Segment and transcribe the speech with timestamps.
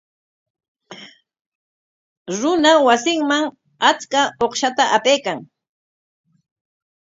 [2.39, 3.43] Runa wasinman
[3.89, 5.39] achka uqshata apaykan.